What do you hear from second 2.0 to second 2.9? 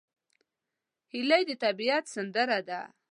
سندره ده